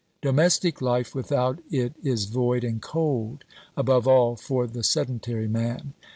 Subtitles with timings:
[0.23, 3.43] Domestic hfe without it is void and cold,
[3.77, 5.93] above all for the sedentary man.